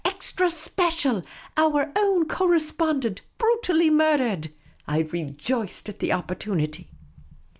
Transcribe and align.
"Extra 0.17 0.49
Special, 0.49 1.21
Our 1.57 1.91
Own 1.95 2.27
Correspondent 2.27 3.21
brutally 3.37 3.91
mur 3.91 4.17
dered!" 4.17 4.51
I 4.87 5.01
rejoiced 5.01 5.89
at 5.89 5.99
the 5.99 6.11
opportunity. 6.11 6.89